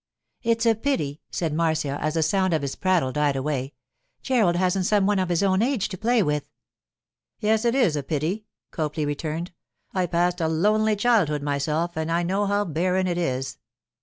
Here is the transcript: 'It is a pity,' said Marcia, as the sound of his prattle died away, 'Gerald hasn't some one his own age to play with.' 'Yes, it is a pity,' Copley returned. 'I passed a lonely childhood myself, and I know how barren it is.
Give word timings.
'It 0.41 0.57
is 0.57 0.65
a 0.65 0.73
pity,' 0.73 1.21
said 1.29 1.53
Marcia, 1.53 1.99
as 2.01 2.15
the 2.15 2.23
sound 2.23 2.55
of 2.55 2.63
his 2.63 2.75
prattle 2.75 3.11
died 3.11 3.35
away, 3.35 3.71
'Gerald 4.23 4.55
hasn't 4.55 4.87
some 4.87 5.05
one 5.05 5.19
his 5.27 5.43
own 5.43 5.61
age 5.61 5.89
to 5.89 5.95
play 5.95 6.23
with.' 6.23 6.49
'Yes, 7.39 7.65
it 7.65 7.75
is 7.75 7.95
a 7.95 8.01
pity,' 8.01 8.47
Copley 8.71 9.05
returned. 9.05 9.51
'I 9.93 10.07
passed 10.07 10.41
a 10.41 10.47
lonely 10.47 10.95
childhood 10.95 11.43
myself, 11.43 11.95
and 11.95 12.11
I 12.11 12.23
know 12.23 12.47
how 12.47 12.65
barren 12.65 13.05
it 13.05 13.19
is. 13.19 13.59